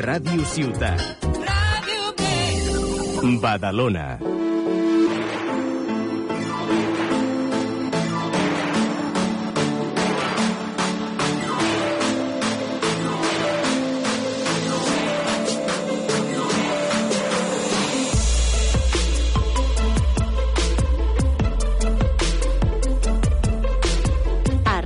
[0.00, 1.00] Ràdio Ciutat.
[1.44, 2.02] Ràdio.
[3.42, 4.06] Badalona.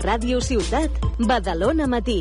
[0.04, 2.20] Ràdio Ciutat, Badalona Matí.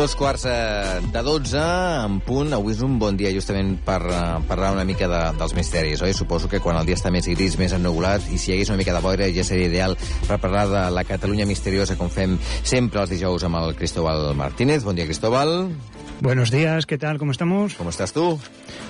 [0.00, 2.54] Dos quarts eh, de dotze, en punt.
[2.56, 6.14] Avui és un bon dia justament per eh, parlar una mica de, dels misteris, oi?
[6.16, 8.78] Suposo que quan el dia està més gris, més ennubulat, i si hi hagués una
[8.80, 13.02] mica de boira ja seria ideal per parlar de la Catalunya misteriosa, com fem sempre
[13.02, 14.88] els dijous amb el Cristóbal Martínez.
[14.88, 15.68] Bon dia, Cristóbal.
[16.22, 17.18] Buenos días, ¿qué tal?
[17.18, 17.74] ¿Cómo estamos?
[17.74, 18.40] ¿Cómo estás tú?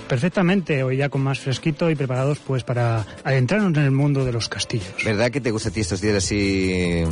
[0.07, 4.31] Perfectamente, hoy ya con más fresquito y preparados pues para adentrarnos en el mundo de
[4.31, 5.03] los castillos.
[5.03, 7.03] ¿Verdad que te gusta a ti estos días así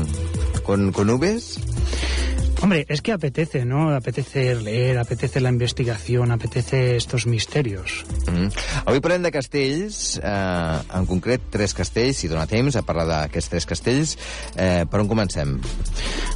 [0.63, 1.59] con, con nubes?
[2.61, 3.95] Hombre, es que apetece, ¿no?
[3.95, 8.05] Apetece leer, apetece la investigación, apetece estos misterios.
[8.27, 8.47] Mm.
[8.85, 13.49] Avui parlem de castells, eh, en concret tres castells, si dona temps a parlar d'aquests
[13.53, 14.17] tres castells.
[14.59, 15.55] Eh, per on comencem?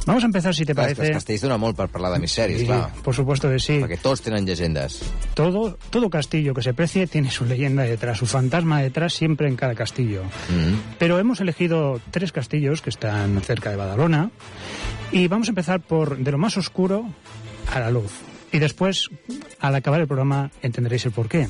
[0.06, 1.10] Vamos a empezar, si te Clar, parece...
[1.10, 2.88] els castells dona molt per parlar de misteris, Sí, clar.
[3.04, 3.78] por supuesto que sí.
[3.84, 5.02] Perquè tots tenen llegendes.
[5.34, 9.56] Todo, todo castillo que se precie tiene su leyenda detrás, su fantasma detrás siempre en
[9.56, 10.22] cada castillo.
[10.48, 10.96] Mm.
[10.98, 14.30] Pero hemos elegido tres castillos que están cerca de Badalona
[15.14, 17.04] y vamos a empezar por de lo más oscuro
[17.72, 18.10] a la luz.
[18.52, 19.08] Y después,
[19.60, 21.48] al acabar el programa, entenderéis el porqué.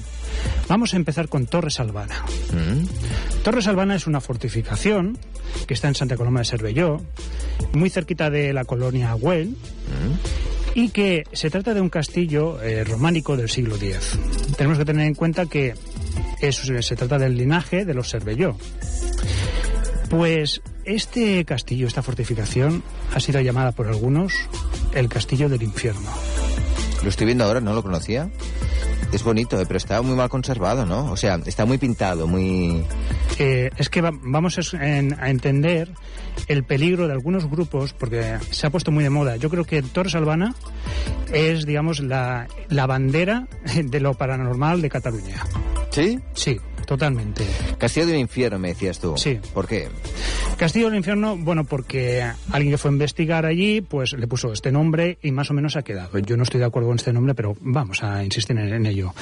[0.68, 2.24] Vamos a empezar con Torres Albana.
[2.52, 3.42] Mm.
[3.42, 5.18] Torres Albana es una fortificación
[5.66, 7.00] que está en Santa Coloma de Cervelló,
[7.72, 10.78] muy cerquita de la colonia Agüel, Mm.
[10.78, 14.18] y que se trata de un castillo eh, románico del siglo X.
[14.56, 15.74] Tenemos que tener en cuenta que
[16.40, 18.56] eso, se trata del linaje de los Cervelló.
[20.08, 22.82] Pues este castillo, esta fortificación,
[23.14, 24.32] ha sido llamada por algunos
[24.94, 26.10] el castillo del infierno.
[27.02, 28.30] Lo estoy viendo ahora, no lo conocía.
[29.12, 31.12] Es bonito, eh, pero está muy mal conservado, ¿no?
[31.12, 32.84] O sea, está muy pintado, muy...
[33.38, 35.90] Eh, es que va- vamos en- a entender
[36.48, 39.36] el peligro de algunos grupos, porque se ha puesto muy de moda.
[39.36, 40.54] Yo creo que Torres Albana
[41.32, 45.44] es, digamos, la, la bandera de lo paranormal de Cataluña.
[45.90, 46.18] ¿Sí?
[46.32, 47.44] Sí, totalmente.
[47.78, 49.14] Castillo del infierno, me decías tú.
[49.16, 49.38] Sí.
[49.52, 49.88] ¿Por qué?
[50.56, 52.22] Castillo del Infierno, bueno, porque
[52.52, 55.74] alguien que fue a investigar allí, pues le puso este nombre y más o menos
[55.76, 56.16] ha quedado.
[56.20, 59.12] Yo no estoy de acuerdo con este nombre, pero vamos a insistir en, en ello.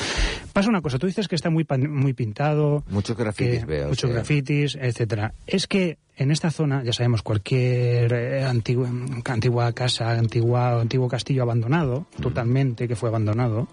[0.52, 3.88] Pasa una cosa, tú dices que está muy, pan- muy pintado, Muchos grafitis que- veo.
[3.88, 4.14] muchos sí.
[4.14, 5.32] grafitis, etcétera.
[5.46, 8.88] Es que en esta zona, ya sabemos, cualquier eh, antigua,
[9.24, 13.66] antigua casa, antigua, antiguo castillo abandonado, totalmente que fue abandonado,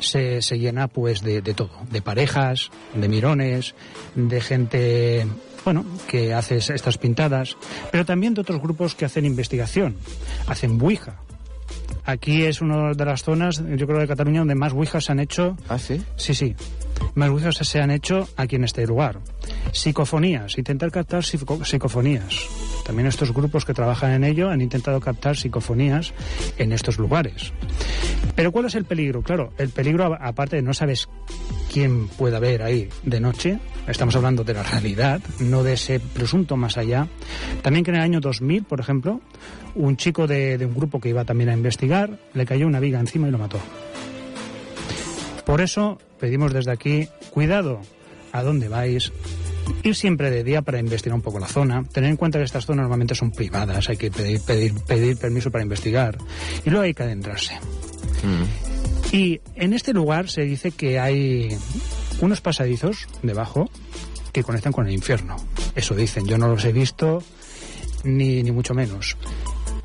[0.00, 3.74] se, se llena pues de, de todo, de parejas, de mirones,
[4.14, 5.26] de gente
[5.64, 7.56] bueno, que hace es- estas pintadas,
[7.90, 9.96] pero también de otros grupos que hacen investigación,
[10.46, 11.16] hacen Ouija.
[12.04, 15.20] Aquí es una de las zonas, yo creo, de Cataluña donde más Ouijas se han
[15.20, 16.00] hecho Ah, sí?
[16.16, 16.54] Sí, sí.
[17.14, 19.18] Más Ouijas se han hecho aquí en este lugar.
[19.72, 22.46] Psicofonías, intentar captar psico- psicofonías.
[22.84, 26.12] También estos grupos que trabajan en ello han intentado captar psicofonías
[26.58, 27.52] en estos lugares.
[28.34, 29.22] Pero ¿cuál es el peligro?
[29.22, 31.08] Claro, el peligro, aparte de no sabes
[31.72, 36.56] quién puede haber ahí de noche, estamos hablando de la realidad, no de ese presunto
[36.56, 37.06] más allá.
[37.62, 39.20] También que en el año 2000, por ejemplo,
[39.74, 42.98] un chico de, de un grupo que iba también a investigar, le cayó una viga
[42.98, 43.58] encima y lo mató.
[45.50, 47.80] Por eso pedimos desde aquí cuidado
[48.30, 49.10] a dónde vais.
[49.82, 51.82] Ir siempre de día para investigar un poco la zona.
[51.92, 55.50] Tener en cuenta que estas zonas normalmente son privadas, hay que pedir, pedir, pedir permiso
[55.50, 56.18] para investigar.
[56.64, 57.54] Y luego hay que adentrarse.
[58.22, 59.16] Mm.
[59.16, 61.48] Y en este lugar se dice que hay
[62.20, 63.68] unos pasadizos debajo
[64.30, 65.34] que conectan con el infierno.
[65.74, 67.24] Eso dicen, yo no los he visto,
[68.04, 69.16] ni, ni mucho menos.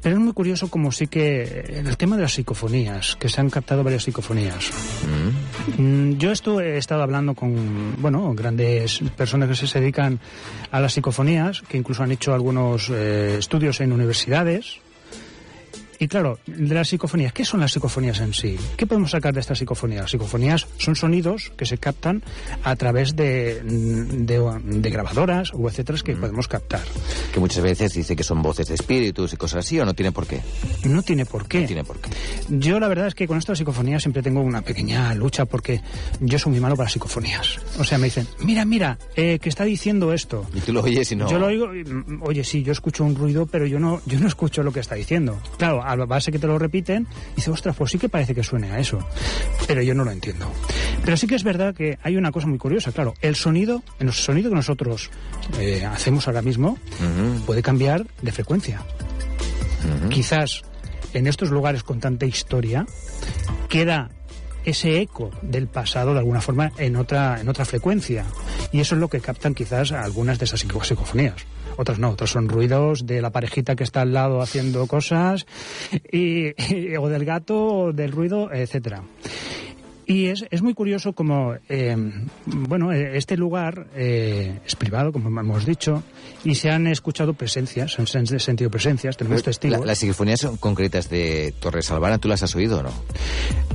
[0.06, 3.42] Pero es muy curioso como sí que en el tema de las psicofonías, que se
[3.42, 4.70] han captado varias psicofonías.
[5.02, 5.45] Mm.
[5.78, 10.20] Mm, Yo esto he estado hablando con, bueno, grandes personas que se dedican
[10.72, 14.80] a las psicofonías, que incluso han hecho algunos eh, estudios en universidades.
[15.98, 18.58] Y claro, de las psicofonías, ¿qué son las psicofonías en sí?
[18.78, 20.02] ¿Qué podemos sacar de estas psicofonías?
[20.02, 22.22] Las psicofonías son sonidos que se captan
[22.64, 26.82] a través de, de, de grabadoras o etcétera que podemos captar.
[27.34, 30.12] Que muchas veces dice que son voces de espíritus y cosas así, o no tiene
[30.12, 30.42] por qué.
[30.84, 31.62] No tiene por qué.
[31.62, 32.10] No tiene por qué.
[32.50, 35.82] Yo la verdad es que con estas psicofonías siempre tengo una pequeña lucha porque
[36.20, 37.60] yo soy muy malo para las psicofonías.
[37.80, 40.46] O sea, me dicen, mira, mira, eh, que está diciendo esto.
[40.54, 41.30] Y tú lo oyes y no...
[41.30, 44.20] Yo lo oigo, y, mm, oye, sí, yo escucho un ruido, pero yo no, yo
[44.20, 45.40] no escucho lo que está diciendo.
[45.58, 48.44] Claro, a la base que te lo repiten, dice, ostras, pues sí que parece que
[48.44, 49.00] suene a eso.
[49.68, 50.52] Pero yo no lo entiendo.
[51.04, 54.12] Pero sí que es verdad que hay una cosa muy curiosa, claro, el sonido, el
[54.14, 55.10] sonido que nosotros
[55.60, 56.78] eh, hacemos ahora mismo
[57.46, 58.82] puede cambiar de frecuencia.
[60.10, 60.64] Quizás
[61.14, 62.86] en estos lugares con tanta historia
[63.70, 64.10] queda
[64.66, 68.26] ese eco del pasado de alguna forma en otra en otra frecuencia.
[68.72, 71.46] Y eso es lo que captan quizás algunas de esas psico- psicofonías.
[71.78, 75.46] Otras no otras son ruidos de la parejita que está al lado haciendo cosas
[76.12, 79.04] y, y- o del gato o del ruido etcétera
[80.08, 81.96] y es, es muy curioso como, eh,
[82.46, 86.04] bueno, eh, este lugar eh, es privado, como hemos dicho,
[86.44, 89.80] y se han escuchado presencias, se han sentido presencias, tenemos testigos.
[89.80, 92.92] La- las psicofonías son concretas de Torres Albana, ¿tú las has oído o no?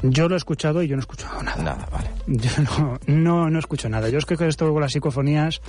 [0.03, 1.62] Yo lo he escuchado y yo no he escuchado nada.
[1.62, 2.11] Nada, vale.
[2.27, 4.09] Yo no, no, no escucho nada.
[4.09, 5.61] Yo es que esto con las psicofonías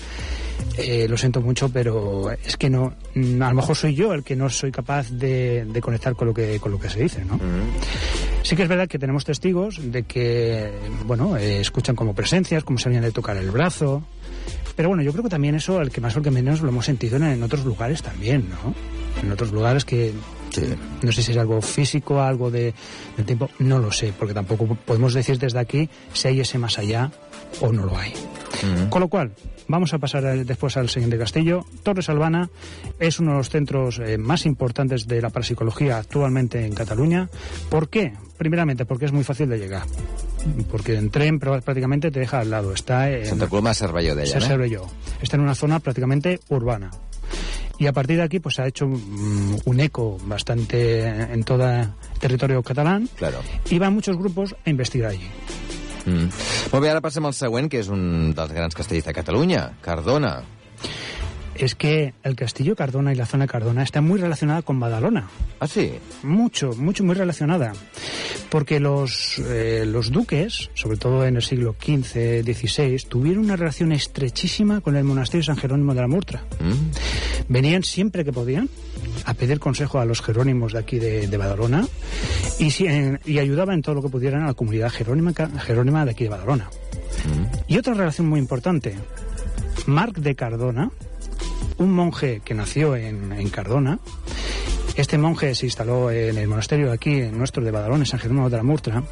[0.77, 4.23] eh, lo siento mucho, pero es que no, mm, a lo mejor soy yo el
[4.23, 7.25] que no soy capaz de, de conectar con lo que con lo que se dice,
[7.25, 7.39] ¿no?
[8.43, 10.71] Sí que es verdad que tenemos testigos de que,
[11.05, 14.03] bueno, eh, escuchan como presencias, como se habían de tocar el brazo.
[14.75, 16.85] Pero bueno, yo creo que también eso, el que más o que menos, lo hemos
[16.85, 18.73] sentido en, en otros lugares también, ¿no?
[19.21, 20.13] En otros lugares que
[20.51, 20.63] Sí.
[21.01, 22.73] no sé si es algo físico, algo de,
[23.15, 26.77] del tiempo, no lo sé, porque tampoco podemos decir desde aquí si hay ese más
[26.77, 27.09] allá
[27.61, 28.11] o no lo hay.
[28.89, 29.31] Con lo cual,
[29.67, 31.65] vamos a pasar después al siguiente castillo.
[31.83, 32.49] Torres Albana
[32.99, 37.29] es uno de los centros eh, más importantes de la parapsicología actualmente en Cataluña.
[37.69, 38.13] ¿Por qué?
[38.37, 39.83] Primeramente, porque es muy fácil de llegar.
[40.69, 42.73] Porque en tren prá- prácticamente te deja al lado.
[42.73, 44.25] Está en, Santa Coloma Cervelló de.
[45.21, 46.91] Está en una zona prácticamente urbana.
[47.79, 51.67] Y a partir de aquí pues se ha hecho mm, un eco bastante en todo
[51.67, 51.87] el
[52.19, 53.39] territorio catalán Claro.
[53.69, 55.27] y van muchos grupos a investigar allí.
[56.05, 56.31] Mm.
[56.71, 60.39] Molt bé, ara passem al següent, que és un dels grans castells de Catalunya, Cardona.
[61.55, 65.29] Es que el castillo Cardona y la zona Cardona está muy relacionada con Badalona.
[65.59, 65.91] Ah, sí?
[66.23, 67.73] Mucho, mucho, muy relacionada.
[68.49, 73.91] Porque los, eh, los duques, sobre todo en el siglo XV, XVI, tuvieron una relación
[73.91, 76.43] estrechísima con el monasterio San Jerónimo de la Murtra.
[76.59, 77.47] Mm.
[77.47, 78.69] Venían siempre que podían
[79.25, 81.87] a pedir consejo a los jerónimos de aquí de, de Badalona
[82.59, 86.05] y, si- en- y ayudaban en todo lo que pudieran a la comunidad jerónima, jerónima
[86.05, 86.69] de aquí de Badalona.
[87.67, 88.95] Y otra relación muy importante,
[89.85, 90.89] Marc de Cardona,
[91.77, 93.99] un monje que nació en, en Cardona,
[95.01, 98.49] este monje se instaló en el monasterio aquí, en nuestro de Badalona, en San Jerónimo
[98.49, 99.03] de la Murtra,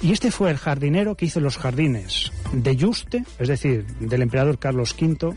[0.00, 4.58] y este fue el jardinero que hizo los jardines de Juste, es decir, del emperador
[4.58, 5.34] Carlos V,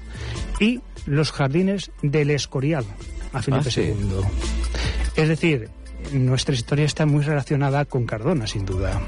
[0.59, 2.86] y los jardines del Escorial,
[3.33, 3.81] a Felipe Ah, sí.
[3.81, 3.95] II.
[5.15, 5.69] Es decir,
[6.12, 9.01] nuestra historia está muy relacionada con Cardona, sin duda.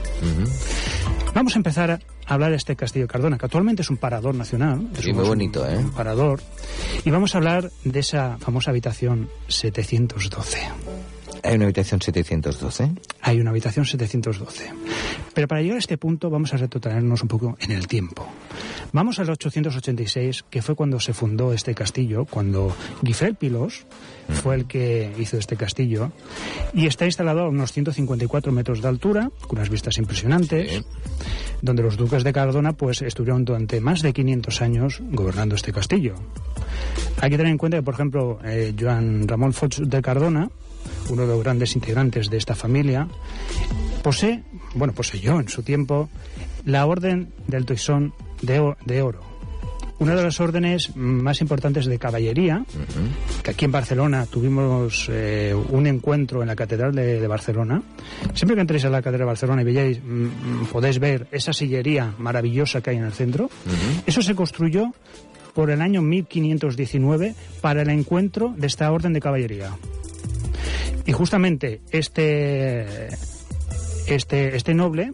[1.34, 2.02] Vamos a empezar
[2.36, 4.90] hablar de este castillo Cardona, que actualmente es un parador nacional.
[4.94, 5.78] Es Sí, muy bonito, ¿eh?
[5.78, 6.42] Un parador.
[7.04, 10.60] Y vamos a hablar de esa famosa habitación 712.
[11.44, 12.92] Hay una habitación 712.
[13.22, 14.72] Hay una habitación 712.
[15.34, 18.28] Pero para llegar a este punto vamos a retrotraernos un poco en el tiempo.
[18.92, 23.86] Vamos al 886, que fue cuando se fundó este castillo, cuando Guifrel Pilos
[24.42, 26.12] fue el que hizo este castillo,
[26.74, 30.84] y está instalado a unos 154 metros de altura, con unas vistas impresionantes, Sí.
[31.62, 36.16] donde los duques de Cardona pues estuvieron durante más de 500 años gobernando este castillo.
[37.22, 40.50] Hay que tener en cuenta que, por ejemplo, eh, Joan Ramón Foch de Cardona,
[41.10, 43.08] uno de los grandes integrantes de esta familia,
[44.04, 44.44] posee,
[44.76, 46.10] bueno, poseyó en su tiempo
[46.66, 49.22] la Orden del Toisón de, de Oro.
[50.00, 52.64] Una de las órdenes más importantes de caballería,
[53.44, 57.83] que aquí en Barcelona tuvimos eh, un encuentro en la Catedral de, de Barcelona.
[58.33, 61.52] Siempre que entréis a la Catedral de Barcelona y veáis, mm, mm, podéis ver esa
[61.52, 63.50] sillería maravillosa que hay en el centro.
[64.06, 64.94] Eso se construyó
[65.54, 69.72] por el año 1519 para el encuentro de esta orden de caballería.
[71.09, 73.07] Y justamente este,
[74.06, 75.11] este, este noble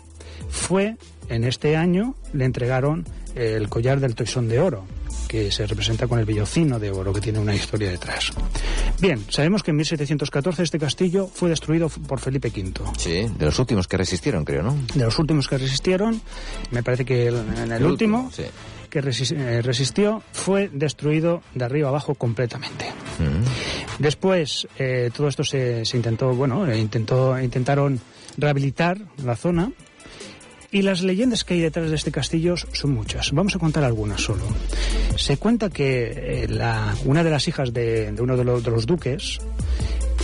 [0.49, 0.97] fue,
[1.29, 4.83] en este año, le entregaron el collar del toisón de oro,
[5.29, 8.33] que se representa con el vellocino de oro, que tiene una historia detrás.
[8.99, 12.73] Bien, sabemos que en 1714 este castillo fue destruido por Felipe V.
[12.97, 14.77] Sí, de los últimos que resistieron, creo, ¿no?
[14.95, 16.21] De los últimos que resistieron,
[16.71, 18.43] me parece que el, en el, El último, último, sí.
[18.89, 22.85] que eh, resistió fue destruido de arriba abajo completamente.
[23.19, 23.74] Mm.
[23.99, 27.99] Después, eh, todo esto se, se intentó, bueno, eh, intentó, intentaron
[28.37, 29.71] rehabilitar la zona.
[30.71, 33.31] Y las leyendas que hay detrás de este castillo son muchas.
[33.31, 34.43] Vamos a contar algunas solo.
[35.15, 38.71] Se cuenta que eh, la, una de las hijas de, de uno de, los- de
[38.71, 39.39] los duques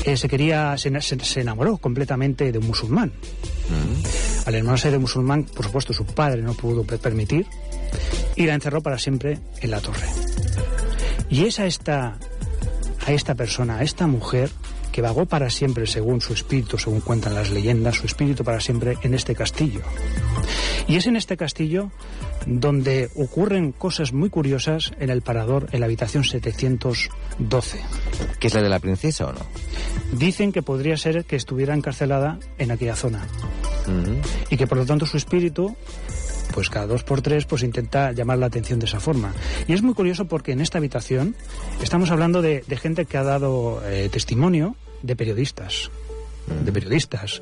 [0.04, 3.14] eh, se quería, se, se- enamoró completamente de un musulmán.
[4.46, 7.46] Al enamorarse de musulmán, por supuesto, su padre no pudo pe- permitir
[8.36, 10.08] y la encerró para siempre en la torre.
[11.30, 12.18] Y es a esta,
[13.06, 14.50] a esta persona, a esta mujer,
[14.92, 18.98] que vagó para siempre, según su espíritu, según cuentan las leyendas, su espíritu para siempre
[19.04, 19.82] en este castillo.
[20.88, 21.92] Y es en este castillo
[22.46, 27.80] donde ocurren cosas muy curiosas en el parador, en la habitación 712.
[28.40, 29.40] ¿Que es la de la princesa o no?
[30.14, 33.26] Dicen que podría ser que estuviera encarcelada en aquella zona
[34.50, 35.76] y que por lo tanto su espíritu
[36.54, 39.34] pues cada dos por tres pues intenta llamar la atención de esa forma.
[39.68, 41.36] Y es muy curioso porque en esta habitación
[41.82, 45.90] estamos hablando de, de gente que ha dado eh, testimonio de periodistas
[46.48, 47.42] de periodistas.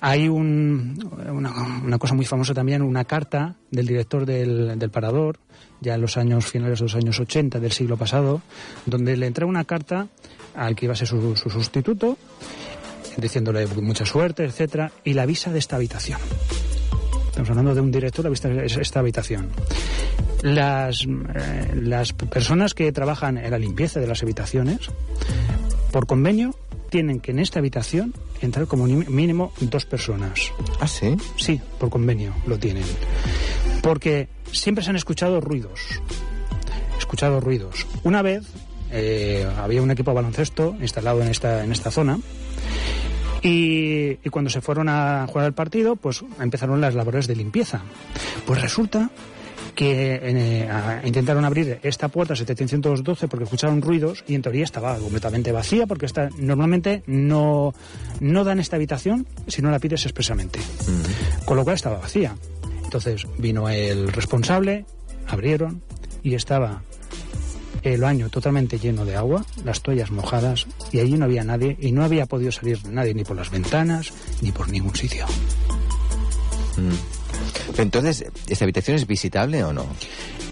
[0.00, 0.98] Hay un,
[1.28, 5.38] una, una, cosa muy famosa también, una carta del director del, del, Parador,
[5.80, 8.42] ya en los años finales de los años 80 del siglo pasado,
[8.86, 10.08] donde le entrega una carta
[10.54, 12.16] al que iba a ser su, su sustituto,
[13.16, 16.18] diciéndole mucha suerte, etcétera, y la avisa de esta habitación.
[17.38, 19.48] Estamos hablando de un director, la vista es esta habitación.
[20.42, 24.90] Las, eh, las personas que trabajan en la limpieza de las habitaciones,
[25.92, 26.56] por convenio,
[26.90, 30.52] tienen que en esta habitación entrar como mínimo dos personas.
[30.80, 31.16] ¿Ah, sí?
[31.36, 32.82] Sí, por convenio lo tienen.
[33.84, 35.78] Porque siempre se han escuchado ruidos.
[36.98, 37.86] Escuchado ruidos.
[38.02, 38.48] Una vez
[38.90, 42.18] eh, había un equipo de baloncesto instalado en esta, en esta zona
[43.42, 47.82] y, y, cuando se fueron a jugar el partido, pues empezaron las labores de limpieza.
[48.46, 49.10] Pues resulta
[49.78, 55.52] que eh, intentaron abrir esta puerta 712 porque escucharon ruidos y en teoría estaba completamente
[55.52, 57.72] vacía porque está, normalmente no,
[58.18, 60.58] no dan esta habitación si no la pides expresamente.
[60.58, 61.44] Uh -huh.
[61.44, 62.34] Con lo cual estaba vacía.
[62.82, 64.84] Entonces vino el responsable,
[65.28, 65.80] abrieron
[66.24, 66.82] y estaba
[67.82, 71.92] el baño totalmente lleno de agua, las toallas mojadas, y allí no había nadie, y
[71.92, 75.26] no había podido salir nadie ni por las ventanas, ni por ningún sitio.
[76.76, 77.80] Mm.
[77.80, 79.86] Entonces, ¿esta habitación es visitable o no?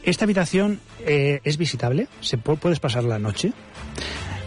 [0.03, 3.53] Esta habitación eh, es visitable, se puedes pasar la noche.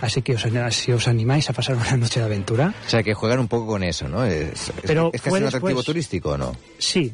[0.02, 2.74] Así que os, si os animáis a pasar una noche de aventura.
[2.86, 4.24] O sea, que juegan un poco con eso, ¿no?
[4.24, 6.56] ¿Es, Pero es, es casi un atractivo después, turístico o no?
[6.78, 7.14] Sí,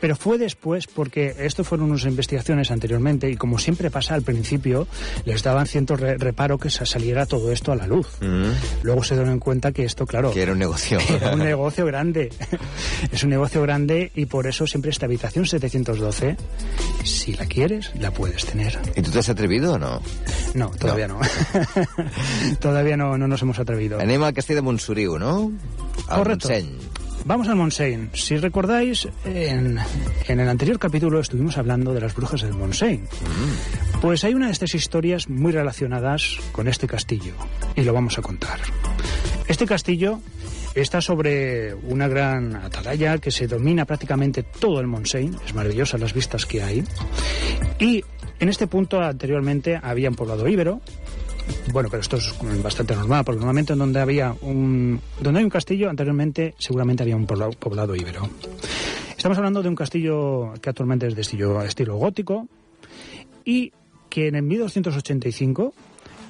[0.00, 4.86] pero fue después porque esto fueron unas investigaciones anteriormente y como siempre pasa al principio
[5.24, 8.50] les daban cierto re reparo que saliera todo esto a la luz mm
[8.82, 12.30] luego se dieron cuenta que esto claro que era un negocio era un negocio grande
[13.12, 16.36] es un negocio grande y por eso siempre esta habitación 712
[17.04, 20.02] si la quieres la puedes tener ¿y tú te has atrevido o no?
[20.54, 22.56] no todavía no, no.
[22.60, 25.52] todavía no, no nos hemos atrevido anem al castell de Montsoriu no?
[26.08, 26.89] Al correcto Montseny.
[27.24, 28.08] Vamos al Montseny.
[28.14, 29.78] Si recordáis, en,
[30.26, 32.98] en, el anterior capítulo estuvimos hablando de las brujas del Montseny.
[32.98, 34.00] Mm.
[34.00, 37.34] Pues hay una de estas historias muy relacionadas con este castillo,
[37.76, 38.58] y lo vamos a contar.
[39.46, 40.20] Este castillo
[40.74, 46.14] está sobre una gran atalaya que se domina prácticamente todo el Montseny, es maravillosa las
[46.14, 46.84] vistas que hay,
[47.78, 48.02] y
[48.38, 50.80] en este punto anteriormente había un poblado íbero,
[51.72, 55.88] bueno, pero esto es bastante normal, porque normalmente donde había un donde hay un castillo,
[55.90, 58.28] anteriormente seguramente había un poblado, íbero.
[59.16, 62.48] Estamos hablando de un castillo que actualmente es de estilo, estilo gótico
[63.44, 63.72] y
[64.08, 65.74] que en el 1285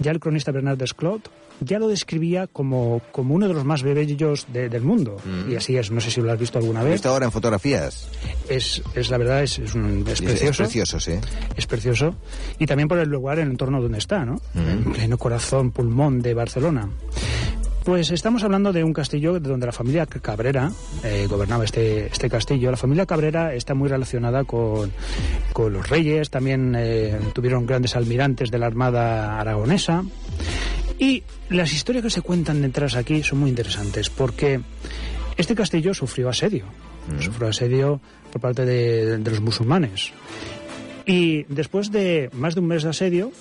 [0.00, 4.46] ya el cronista Bernard Desclot ya lo describía como, como uno de los más bellos
[4.52, 5.16] de, del mundo.
[5.24, 5.52] Mm.
[5.52, 6.88] Y así es, no sé si lo has visto alguna vez.
[6.88, 8.08] ¿Lo visto ahora en fotografías?
[8.48, 10.50] Es, es la verdad, es, es, un, es precioso.
[10.50, 11.12] Es precioso, sí.
[11.56, 12.14] Es precioso.
[12.58, 14.36] Y también por el lugar, en el entorno donde está, ¿no?
[14.54, 14.68] Mm.
[14.68, 16.88] En pleno corazón, pulmón de Barcelona.
[17.84, 20.70] Pues estamos hablando de un castillo donde la familia Cabrera
[21.02, 22.70] eh, gobernaba este, este castillo.
[22.70, 24.92] La familia Cabrera está muy relacionada con,
[25.54, 30.04] con los reyes, también eh, tuvieron grandes almirantes de la Armada Aragonesa.
[31.00, 34.60] Y las historias que se cuentan detrás aquí son muy interesantes porque
[35.38, 36.66] este castillo sufrió asedio.
[37.08, 37.22] Mm.
[37.22, 40.12] Sufrió asedio por parte de, de, los musulmanes.
[41.06, 43.32] Y después de más de un mes de asedio,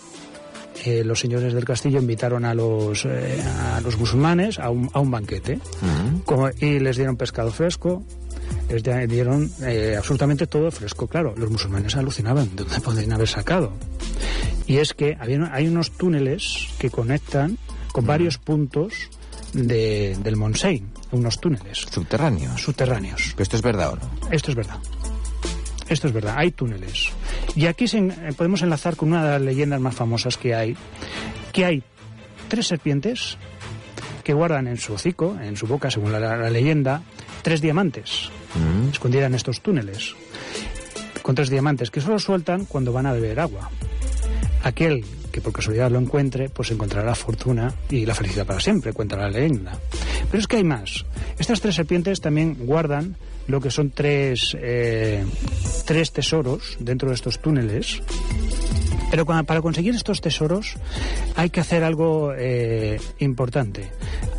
[0.85, 3.43] eh, los señores del castillo invitaron a los, eh,
[3.75, 6.19] a los musulmanes a un, a un banquete mm.
[6.19, 8.03] Como, y les dieron pescado fresco,
[8.69, 11.07] les dieron eh, absolutamente todo fresco.
[11.07, 13.73] Claro, los musulmanes alucinaban de dónde podrían haber sacado.
[14.67, 17.57] Y es que había, hay unos túneles que conectan
[17.91, 18.07] con mm.
[18.07, 19.09] varios puntos
[19.53, 21.79] de, del Montseny, unos túneles.
[21.79, 22.61] ¿Subterráneos?
[22.61, 23.35] Subterráneos.
[23.37, 24.31] ¿Esto es verdad o no?
[24.31, 24.77] Esto es verdad.
[25.87, 27.09] Esto es verdad, hay túneles.
[27.55, 30.77] Y aquí se, eh, podemos enlazar con una de las leyendas más famosas que hay,
[31.51, 31.83] que hay
[32.47, 33.37] tres serpientes
[34.23, 37.01] que guardan en su hocico, en su boca, según la, la leyenda,
[37.41, 38.89] tres diamantes mm.
[38.89, 40.15] escondidas en estos túneles.
[41.21, 43.69] Con tres diamantes que solo sueltan cuando van a beber agua.
[44.63, 49.15] Aquel que por casualidad lo encuentre, pues encontrará fortuna y la felicidad para siempre, cuenta
[49.15, 49.77] la leyenda.
[50.29, 51.05] Pero es que hay más.
[51.37, 53.15] Estas tres serpientes también guardan
[53.47, 55.25] lo que son tres, eh,
[55.85, 58.01] tres tesoros dentro de estos túneles.
[59.09, 60.75] Pero para conseguir estos tesoros
[61.35, 63.91] hay que hacer algo eh, importante.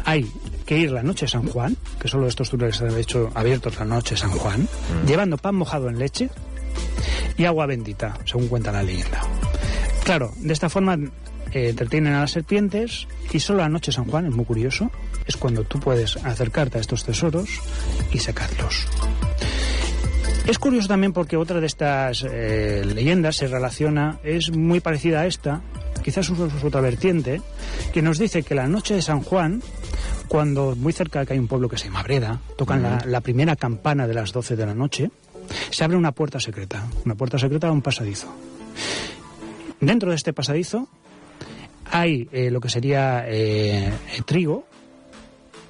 [0.05, 0.31] hay
[0.71, 3.85] que ir la noche de San Juan, que solo estos túneles han hecho abiertos la
[3.85, 4.69] noche de San Juan,
[5.05, 6.31] llevando pan mojado en leche
[7.37, 9.21] y agua bendita, según cuenta la leyenda.
[10.05, 14.05] Claro, de esta forma eh, entretienen a las serpientes y solo la noche de San
[14.05, 14.93] Juan, es muy curioso,
[15.27, 17.49] es cuando tú puedes acercarte a estos tesoros
[18.13, 18.87] y sacarlos.
[20.47, 25.27] Es curioso también porque otra de estas eh, leyendas se relaciona, es muy parecida a
[25.27, 25.63] esta,
[26.05, 27.43] quizás es otra vertiente,
[27.93, 29.63] que nos dice que la noche de San Juan,
[30.31, 33.57] cuando muy cerca que hay un pueblo que se llama Breda, tocan la, la primera
[33.57, 35.11] campana de las 12 de la noche,
[35.71, 38.29] se abre una puerta secreta, una puerta secreta a un pasadizo.
[39.81, 40.87] Dentro de este pasadizo
[41.91, 43.93] hay eh, lo que sería eh,
[44.25, 44.67] trigo,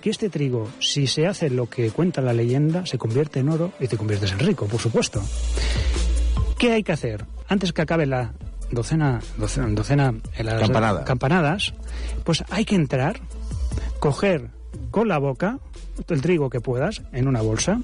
[0.03, 3.73] que este trigo, si se hace lo que cuenta la leyenda, se convierte en oro
[3.81, 5.23] y te conviertes en rico, por supuesto.
[6.59, 7.25] ¿Qué hay que hacer?
[7.49, 8.33] Antes que acabe la
[8.71, 11.05] docena, docena, docena en las Campanada.
[11.05, 11.73] campanadas,
[12.25, 13.21] pues hay que entrar,
[14.01, 14.49] coger
[14.91, 15.59] con la boca
[16.09, 17.81] el trigo que puedas en una bolsa,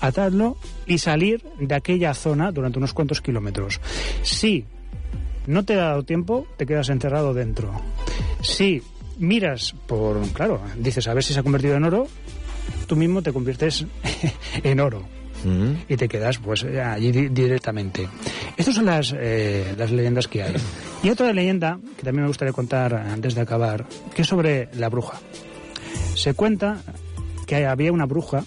[0.00, 3.80] atarlo y salir de aquella zona durante unos cuantos kilómetros.
[4.22, 4.64] Si
[5.46, 7.72] no te ha dado tiempo, te quedas encerrado dentro.
[8.42, 8.82] Si
[9.18, 12.08] miras por, claro, dices a ver si se ha convertido en oro,
[12.86, 13.86] tú mismo te conviertes
[14.62, 15.02] en oro
[15.44, 15.72] Mm.
[15.88, 18.08] y te quedas pues allí di- directamente.
[18.56, 20.54] Estas son las, eh, las leyendas que hay.
[21.02, 24.88] Y otra leyenda que también me gustaría contar antes de acabar, que es sobre la
[24.88, 25.18] bruja.
[26.14, 26.82] Se cuenta
[27.46, 28.44] que había una bruja,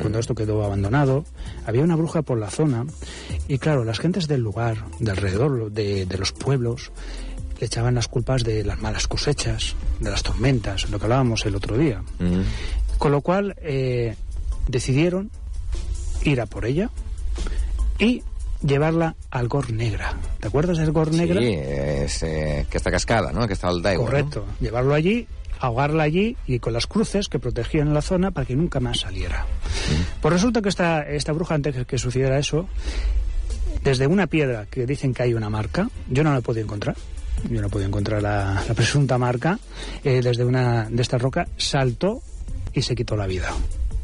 [0.00, 1.24] cuando esto quedó abandonado,
[1.66, 2.84] había una bruja por la zona
[3.46, 6.90] y claro, las gentes del lugar, de alrededor, de, de los pueblos,
[7.60, 11.54] le echaban las culpas de las malas cosechas, de las tormentas, lo que hablábamos el
[11.54, 12.02] otro día.
[12.18, 12.40] Mm.
[12.98, 14.16] Con lo cual eh,
[14.66, 15.30] decidieron
[16.24, 16.90] ir a por ella
[17.98, 18.22] y
[18.64, 20.16] llevarla al Gor Negra.
[20.40, 21.40] ¿Te acuerdas del Gor Negra?
[21.40, 21.46] Sí,
[22.26, 24.06] eh, aquesta cascada, no?, aquesta al d'aigua.
[24.06, 24.44] Correcto.
[24.60, 25.26] Llevarlo allí,
[25.64, 29.46] ahogarla allí y con las cruces que protegían la zona para que nunca más saliera.
[30.20, 32.68] Pues resulta que esta, esta bruja, antes de que sucediera eso,
[33.82, 36.96] desde una piedra que dicen que hay una marca, yo no la he podido encontrar.
[37.50, 39.58] Yo no he podido encontrar la, la presunta marca.
[40.04, 42.22] eh, desde una de esta roca saltó
[42.72, 43.52] y se quitó la vida.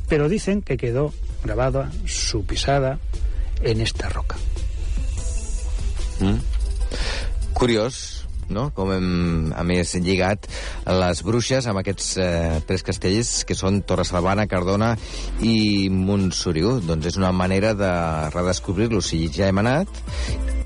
[0.08, 2.98] Pero dicen que quedó grabada su pisada
[3.62, 4.36] en esta roca.
[6.20, 6.34] Mm.
[7.54, 8.19] Curiós,
[8.50, 9.08] no?, com hem,
[9.56, 10.46] a més, lligat
[10.86, 14.94] les bruixes amb aquests eh, tres castells que són Torressalvana, Cardona
[15.42, 16.78] i Montsoriu.
[16.86, 17.90] Doncs és una manera de
[18.34, 19.88] redescobrir-los si ja hem anat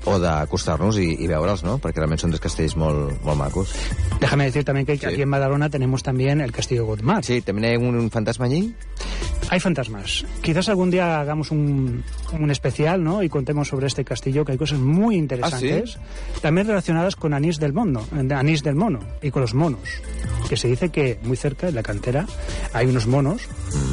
[0.05, 3.73] o d'acostar-nos i, i veure'ls, no?, perquè realment són tres castells molt, molt macos.
[4.21, 5.05] Déjame decir también que Sí.
[5.05, 7.23] aquí en Badalona tenemos también el Castillo Godmar.
[7.25, 8.73] Sí, també hi ha un, un fantasma allí?
[9.49, 10.25] Hay fantasmas.
[10.41, 12.03] Quizás algún día hagamos un,
[12.39, 13.21] un especial, ¿no?
[13.23, 15.97] Y contemos sobre este castillo, que hay cosas muy interesantes,
[16.41, 18.05] también relacionadas con Anís del Mono,
[18.35, 19.81] Anís del Mono y con los monos.
[20.49, 22.25] Que se dice que muy cerca, en la cantera,
[22.73, 23.43] hay unos monos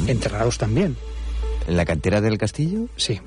[0.07, 0.95] enterrados también.
[1.67, 3.21] En la cantera del castillo, Sí.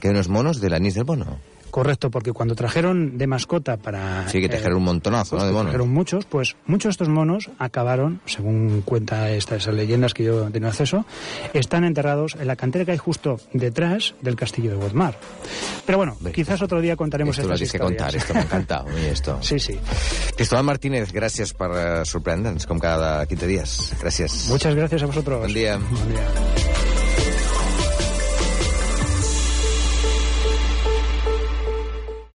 [0.00, 1.38] que hay unos monos del anís del mono.
[1.78, 4.28] Correcto, porque cuando trajeron de mascota para...
[4.28, 5.66] Sí, que eh, trajeron un montonazo, ¿no?, de monos.
[5.70, 10.50] Trajeron muchos, pues muchos de estos monos acabaron, según cuenta estas leyendas que yo he
[10.50, 11.06] tenido acceso,
[11.54, 15.20] están enterrados en la cantera que hay justo detrás del castillo de Godmar.
[15.86, 18.24] Pero bueno, quizás otro día contaremos Esto lo estas tienes que contar, historias.
[18.24, 18.84] esto me encanta.
[19.12, 19.38] esto.
[19.48, 19.78] Sí, sí.
[20.36, 23.94] Cristóbal Martínez, gràcies per eh, sorprendre'ns, com cada 15 dies.
[24.02, 24.48] Gràcies.
[24.50, 25.46] Muchas gracias a vosotros.
[25.46, 25.78] Bon dia.
[25.78, 26.77] Buen día.